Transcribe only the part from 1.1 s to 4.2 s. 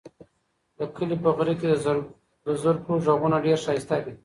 په غره کې د زرکو غږونه ډېر ښایسته دي.